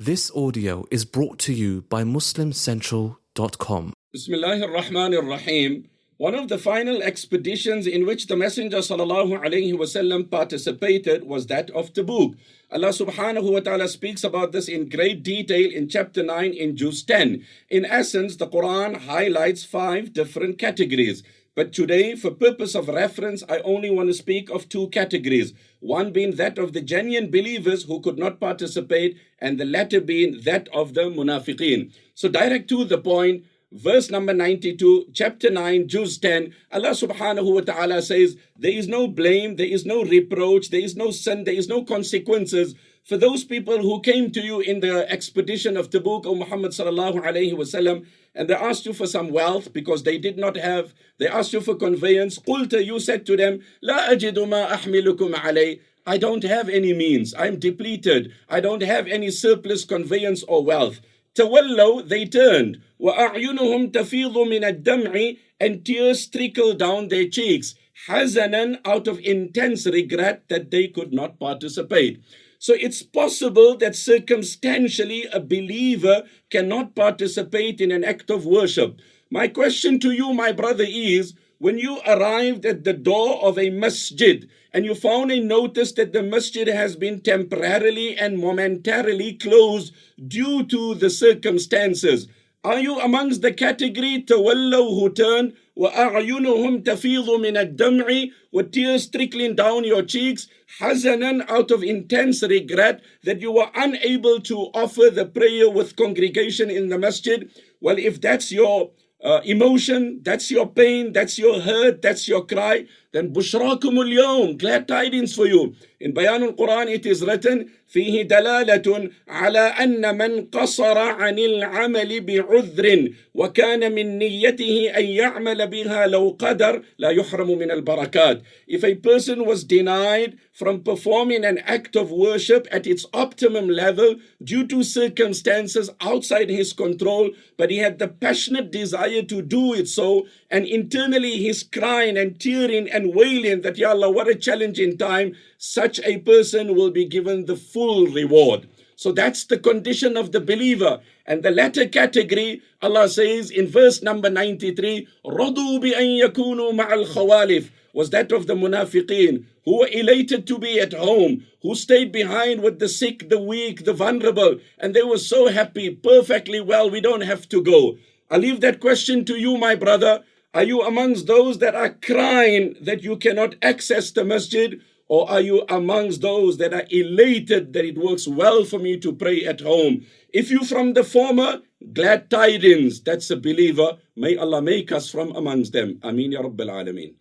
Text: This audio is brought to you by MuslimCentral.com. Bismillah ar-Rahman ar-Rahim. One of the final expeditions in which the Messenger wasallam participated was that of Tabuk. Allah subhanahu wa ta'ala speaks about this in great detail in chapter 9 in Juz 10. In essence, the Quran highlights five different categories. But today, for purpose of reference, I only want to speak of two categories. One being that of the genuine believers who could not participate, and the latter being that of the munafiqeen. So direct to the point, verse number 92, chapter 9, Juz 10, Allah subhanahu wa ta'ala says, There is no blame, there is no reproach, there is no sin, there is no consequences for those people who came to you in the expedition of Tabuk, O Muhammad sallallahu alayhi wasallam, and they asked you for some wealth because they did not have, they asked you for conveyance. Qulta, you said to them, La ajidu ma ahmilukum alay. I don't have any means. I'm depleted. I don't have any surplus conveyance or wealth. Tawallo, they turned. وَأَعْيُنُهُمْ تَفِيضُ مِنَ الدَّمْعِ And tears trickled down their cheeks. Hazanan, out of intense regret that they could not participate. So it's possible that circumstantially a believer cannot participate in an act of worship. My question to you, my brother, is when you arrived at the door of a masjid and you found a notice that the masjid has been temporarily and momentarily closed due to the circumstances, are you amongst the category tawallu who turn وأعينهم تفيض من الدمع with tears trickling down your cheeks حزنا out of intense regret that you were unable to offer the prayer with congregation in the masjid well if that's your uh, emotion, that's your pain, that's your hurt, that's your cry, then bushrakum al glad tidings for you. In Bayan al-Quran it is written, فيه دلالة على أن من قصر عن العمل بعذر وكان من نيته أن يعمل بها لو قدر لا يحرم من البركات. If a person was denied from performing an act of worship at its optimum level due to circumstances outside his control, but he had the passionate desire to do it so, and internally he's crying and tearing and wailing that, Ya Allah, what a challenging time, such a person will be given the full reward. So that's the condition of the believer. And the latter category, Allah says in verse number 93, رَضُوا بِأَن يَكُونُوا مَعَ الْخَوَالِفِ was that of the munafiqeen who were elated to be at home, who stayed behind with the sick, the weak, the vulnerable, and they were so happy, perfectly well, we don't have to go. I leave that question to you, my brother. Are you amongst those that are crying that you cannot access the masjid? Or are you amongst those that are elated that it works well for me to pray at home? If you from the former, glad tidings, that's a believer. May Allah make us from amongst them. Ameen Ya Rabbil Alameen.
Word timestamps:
This 0.00 0.30
audio 0.30 0.84
is 0.92 1.04
brought 1.04 1.40
to 1.40 1.52
you 1.52 1.82
by 1.88 2.04
MuslimCentral.com. 2.04 3.92
Bismillah 4.12 4.62
ar-Rahman 4.62 5.12
ar-Rahim. 5.12 5.88
One 6.18 6.36
of 6.36 6.46
the 6.46 6.56
final 6.56 7.02
expeditions 7.02 7.84
in 7.84 8.06
which 8.06 8.28
the 8.28 8.36
Messenger 8.36 8.76
wasallam 8.78 10.30
participated 10.30 11.24
was 11.24 11.48
that 11.48 11.70
of 11.70 11.92
Tabuk. 11.94 12.36
Allah 12.70 12.90
subhanahu 12.90 13.52
wa 13.52 13.58
ta'ala 13.58 13.88
speaks 13.88 14.22
about 14.22 14.52
this 14.52 14.68
in 14.68 14.88
great 14.88 15.24
detail 15.24 15.68
in 15.68 15.88
chapter 15.88 16.22
9 16.22 16.52
in 16.52 16.76
Juz 16.76 17.02
10. 17.02 17.44
In 17.68 17.84
essence, 17.84 18.36
the 18.36 18.46
Quran 18.46 18.98
highlights 18.98 19.64
five 19.64 20.12
different 20.12 20.58
categories. 20.58 21.24
But 21.58 21.72
today, 21.72 22.14
for 22.14 22.30
purpose 22.30 22.76
of 22.76 22.86
reference, 22.86 23.42
I 23.48 23.58
only 23.64 23.90
want 23.90 24.08
to 24.10 24.14
speak 24.14 24.48
of 24.48 24.68
two 24.68 24.90
categories. 24.90 25.54
One 25.80 26.12
being 26.12 26.36
that 26.36 26.56
of 26.56 26.72
the 26.72 26.80
genuine 26.80 27.32
believers 27.32 27.82
who 27.82 28.00
could 28.00 28.16
not 28.16 28.38
participate, 28.38 29.16
and 29.40 29.58
the 29.58 29.64
latter 29.64 30.00
being 30.00 30.42
that 30.44 30.68
of 30.72 30.94
the 30.94 31.10
munafiqeen. 31.10 31.92
So 32.14 32.28
direct 32.28 32.68
to 32.68 32.84
the 32.84 32.98
point, 32.98 33.44
verse 33.72 34.08
number 34.08 34.32
92, 34.32 35.06
chapter 35.12 35.50
9, 35.50 35.88
Juz 35.88 36.18
10, 36.18 36.54
Allah 36.70 36.90
subhanahu 36.90 37.52
wa 37.52 37.60
ta'ala 37.62 38.02
says, 38.02 38.36
There 38.56 38.70
is 38.70 38.86
no 38.86 39.08
blame, 39.08 39.56
there 39.56 39.66
is 39.66 39.84
no 39.84 40.04
reproach, 40.04 40.70
there 40.70 40.78
is 40.78 40.94
no 40.94 41.10
sin, 41.10 41.42
there 41.42 41.54
is 41.54 41.66
no 41.66 41.82
consequences 41.82 42.76
for 43.07 43.17
those 43.17 43.43
people 43.43 43.79
who 43.79 43.99
came 44.01 44.31
to 44.31 44.41
you 44.41 44.61
in 44.61 44.79
the 44.79 45.09
expedition 45.11 45.75
of 45.75 45.89
Tabuk, 45.89 46.25
O 46.25 46.35
Muhammad 46.35 46.71
sallallahu 46.71 47.21
alayhi 47.21 47.53
wasallam, 47.53 48.05
and 48.33 48.49
they 48.49 48.53
asked 48.53 48.85
you 48.85 48.93
for 48.93 49.05
some 49.07 49.29
wealth 49.31 49.73
because 49.73 50.03
they 50.03 50.17
did 50.17 50.37
not 50.37 50.55
have, 50.55 50.93
they 51.17 51.27
asked 51.27 51.51
you 51.53 51.59
for 51.61 51.75
conveyance. 51.75 52.39
Qulta, 52.39 52.83
you 52.83 52.99
said 52.99 53.25
to 53.25 53.35
them, 53.35 53.59
La 53.81 54.07
ajidu 54.07 54.47
ma 54.47 54.67
ahmilukum 54.67 55.33
alay. 55.33 55.81
I 56.05 56.17
don't 56.17 56.43
have 56.43 56.69
any 56.69 56.93
means. 56.93 57.33
I'm 57.37 57.59
depleted. 57.59 58.33
I 58.49 58.59
don't 58.59 58.83
have 58.83 59.07
any 59.07 59.31
surplus 59.31 59.85
conveyance 59.85 60.43
or 60.43 60.63
wealth. 60.63 60.99
Tawallo, 61.35 62.07
they 62.07 62.25
turned. 62.25 62.81
وَأَعْيُنُهُمْ 63.01 63.91
تَفِيضُ 63.91 64.33
مِنَ 64.33 64.83
الدَّمْعِ 64.83 65.37
And 65.59 65.85
tears 65.85 66.27
trickled 66.27 66.79
down 66.79 67.07
their 67.07 67.27
cheeks. 67.27 67.75
Hazanan, 68.07 68.79
out 68.85 69.07
of 69.07 69.19
intense 69.19 69.85
regret 69.85 70.43
that 70.49 70.71
they 70.71 70.87
could 70.87 71.13
not 71.13 71.39
participate. 71.39 72.21
So 72.60 72.74
it's 72.74 73.02
possible 73.02 73.76
that 73.76 73.94
circumstantially 73.94 75.26
a 75.32 75.38
believer 75.38 76.24
cannot 76.50 76.96
participate 76.96 77.80
in 77.80 77.92
an 77.92 78.02
act 78.02 78.30
of 78.30 78.44
worship. 78.44 78.98
My 79.30 79.46
question 79.46 80.00
to 80.00 80.10
you, 80.10 80.34
my 80.34 80.50
brother, 80.50 80.84
is 80.86 81.34
when 81.58 81.78
you 81.78 82.00
arrived 82.06 82.66
at 82.66 82.82
the 82.82 82.92
door 82.92 83.40
of 83.42 83.58
a 83.58 83.70
masjid 83.70 84.48
and 84.72 84.84
you 84.84 84.94
found 84.94 85.30
a 85.30 85.40
notice 85.40 85.92
that 85.92 86.12
the 86.12 86.22
masjid 86.22 86.66
has 86.66 86.96
been 86.96 87.20
temporarily 87.20 88.16
and 88.16 88.38
momentarily 88.38 89.34
closed 89.34 89.94
due 90.26 90.64
to 90.66 90.94
the 90.94 91.10
circumstances, 91.10 92.26
are 92.63 92.79
you 92.79 92.99
amongst 92.99 93.41
the 93.41 93.51
category 93.51 94.23
tawallu 94.23 94.99
who 94.99 95.09
turn 95.09 95.53
وأعينهم 95.75 96.83
تفيض 96.83 97.29
من 97.29 97.57
الدمع 97.57 98.29
with 98.51 98.71
tears 98.71 99.09
trickling 99.09 99.55
down 99.55 99.83
your 99.83 100.03
cheeks 100.03 100.47
حزنا 100.79 101.49
out 101.49 101.71
of 101.71 101.83
intense 101.83 102.43
regret 102.43 103.01
that 103.23 103.41
you 103.41 103.51
were 103.51 103.69
unable 103.75 104.39
to 104.39 104.55
offer 104.75 105.09
the 105.09 105.25
prayer 105.25 105.69
with 105.69 105.95
congregation 105.95 106.69
in 106.69 106.89
the 106.89 106.97
masjid 106.97 107.49
well 107.81 107.97
if 107.97 108.21
that's 108.21 108.51
your 108.51 108.91
uh, 109.23 109.39
emotion, 109.45 110.19
that's 110.21 110.51
your 110.51 110.67
pain, 110.67 111.13
that's 111.13 111.39
your 111.39 111.61
hurt, 111.61 112.01
that's 112.01 112.27
your 112.27 112.45
cry, 112.45 112.85
then 113.12 113.32
bushrakum 113.32 113.96
al 113.98 114.54
glad 114.54 114.86
tidings 114.86 115.34
for 115.34 115.46
you. 115.46 115.74
In 116.00 116.12
Bayan 116.12 116.42
al-Quran 116.42 116.88
it 116.88 117.06
is 117.06 117.22
written, 117.22 117.70
فيه 117.88 118.22
دلالة 118.22 119.10
على 119.28 119.58
أن 119.58 120.18
من 120.18 120.44
قصر 120.50 120.98
عن 120.98 121.38
العمل 121.38 122.20
بعذر 122.20 123.08
وكان 123.34 123.92
من 123.92 124.18
نيته 124.18 124.92
أن 124.96 125.04
يعمل 125.04 125.66
بها 125.66 126.06
لو 126.06 126.36
قدر 126.38 126.82
لا 126.98 127.10
يحرم 127.10 127.58
من 127.58 127.70
البركات. 127.70 128.42
If 128.66 128.84
a 128.84 128.94
person 128.94 129.46
was 129.46 129.64
denied 129.64 130.36
from 130.52 130.82
performing 130.82 131.44
an 131.44 131.58
act 131.58 131.96
of 131.96 132.10
worship 132.10 132.66
at 132.70 132.86
its 132.86 133.06
optimum 133.14 133.68
level 133.68 134.16
due 134.42 134.66
to 134.66 134.82
circumstances 134.82 135.88
outside 136.00 136.50
his 136.50 136.72
control, 136.72 137.30
but 137.56 137.70
he 137.70 137.78
had 137.78 137.98
the 137.98 138.08
passionate 138.08 138.70
desire 138.70 139.22
to 139.22 139.40
do 139.40 139.72
it 139.72 139.88
so, 139.88 140.26
and 140.50 140.66
internally 140.66 141.38
he's 141.38 141.62
crying 141.62 142.18
and 142.18 142.38
tearing 142.38 142.90
and 142.97 143.13
wailing 143.13 143.61
that, 143.61 143.77
Ya 143.77 143.89
Allah, 143.89 144.09
what 144.09 144.27
a 144.27 144.35
challenging 144.35 144.97
time, 144.97 145.35
such 145.57 145.99
a 146.01 146.17
person 146.17 146.75
will 146.75 146.91
be 146.91 147.05
given 147.05 147.45
the 147.45 147.55
full 147.55 148.07
reward. 148.07 148.67
So 148.95 149.11
that's 149.11 149.45
the 149.45 149.57
condition 149.57 150.17
of 150.17 150.31
the 150.31 150.41
believer. 150.41 151.01
And 151.25 151.43
the 151.43 151.51
latter 151.51 151.87
category, 151.87 152.61
Allah 152.81 153.09
says 153.09 153.51
in 153.51 153.67
verse 153.67 154.01
number 154.01 154.29
93, 154.29 155.07
رَضُوا 155.25 155.81
بِأَن 155.81 156.21
يَكُونُوا 156.21 156.73
مَعَ 156.73 156.89
الْخَوَالِفِ 156.91 157.69
was 157.93 158.09
that 158.09 158.31
of 158.31 158.47
the 158.47 158.55
munafiqeen 158.55 159.45
who 159.65 159.79
were 159.79 159.89
elated 159.91 160.47
to 160.47 160.57
be 160.57 160.79
at 160.79 160.93
home, 160.93 161.45
who 161.61 161.75
stayed 161.75 162.11
behind 162.11 162.61
with 162.61 162.79
the 162.79 162.89
sick, 162.89 163.29
the 163.29 163.39
weak, 163.39 163.85
the 163.85 163.93
vulnerable, 163.93 164.57
and 164.79 164.93
they 164.93 165.03
were 165.03 165.17
so 165.17 165.47
happy, 165.47 165.89
perfectly 165.91 166.59
well, 166.59 166.89
we 166.89 166.99
don't 166.99 167.21
have 167.21 167.47
to 167.49 167.61
go. 167.61 167.97
I 168.29 168.37
leave 168.37 168.61
that 168.61 168.79
question 168.79 169.23
to 169.25 169.39
you, 169.39 169.57
my 169.57 169.75
brother. 169.75 170.23
Are 170.54 170.64
you 170.64 170.82
amongst 170.82 171.26
those 171.26 171.58
that 171.58 171.74
are 171.74 171.90
crying 171.90 172.74
that 172.80 173.02
you 173.04 173.16
cannot 173.18 173.54
access 173.62 174.10
the 174.10 174.24
masjid? 174.24 174.80
Or 175.08 175.30
are 175.30 175.40
you 175.40 175.64
amongst 175.68 176.22
those 176.22 176.58
that 176.58 176.74
are 176.74 176.86
elated 176.90 177.72
that 177.74 177.84
it 177.84 177.98
works 177.98 178.26
well 178.28 178.64
for 178.64 178.78
me 178.78 178.98
to 178.98 179.12
pray 179.14 179.44
at 179.44 179.60
home? 179.60 180.06
If 180.32 180.50
you 180.50 180.64
from 180.64 180.94
the 180.94 181.04
former, 181.04 181.62
glad 181.92 182.30
tidings, 182.30 183.00
that's 183.02 183.30
a 183.30 183.36
believer. 183.36 183.98
May 184.16 184.36
Allah 184.36 184.62
make 184.62 184.92
us 184.92 185.10
from 185.10 185.34
amongst 185.36 185.72
them. 185.72 186.00
Ameen 186.02 186.32
Ya 186.32 186.42
Rabbil 186.42 186.68
Alameen. 186.70 187.14